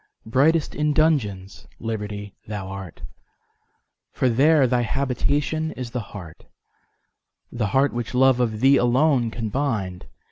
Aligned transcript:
Brightest 0.25 0.73
in 0.73 0.93
dungeons, 0.93 1.67
Liberty! 1.77 2.33
thou 2.47 2.69
art, 2.69 3.03
For 4.13 4.29
there 4.29 4.65
thy 4.65 4.81
habitation 4.81 5.73
is 5.73 5.91
the 5.91 5.99
heart—The 7.59 7.67
heart 7.67 7.93
which 7.93 8.15
love 8.15 8.39
of 8.39 8.61
Thee 8.61 8.77
alone 8.77 9.29
can 9.29 9.49
bind. 9.49 10.07